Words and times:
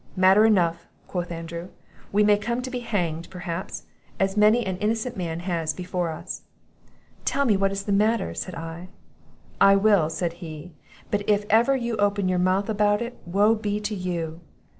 'Matter 0.15 0.45
enough!' 0.45 0.87
quoth 1.05 1.31
Andrew; 1.31 1.69
'we 2.11 2.23
may 2.23 2.35
come 2.35 2.63
to 2.63 2.71
be 2.71 2.79
hanged, 2.79 3.29
perhaps, 3.29 3.83
as 4.19 4.35
many 4.35 4.65
an 4.65 4.77
innocent 4.77 5.15
man 5.15 5.41
has 5.41 5.75
before 5.75 6.09
us.' 6.09 6.41
'Tell 7.23 7.45
me 7.45 7.55
what 7.55 7.71
is 7.71 7.83
the 7.83 7.91
matter,' 7.91 8.33
said 8.33 8.55
I. 8.55 8.89
'I 9.61 9.75
will,' 9.75 10.09
said 10.09 10.33
he; 10.41 10.73
'but 11.11 11.21
if 11.29 11.45
ever 11.51 11.75
you 11.75 11.97
open 11.97 12.27
your 12.27 12.39
mouth 12.39 12.67
about 12.67 13.03
it, 13.03 13.15
woe 13.27 13.53
be 13.53 13.79
to 13.81 13.93
you! 13.93 14.41